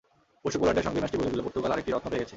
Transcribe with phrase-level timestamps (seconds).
[0.43, 2.29] পরশু পোল্যান্ডের সঙ্গে ম্যাচটি বলে দিল পর্তুগাল আরেকটি রত্ন পেয়ে গেছে।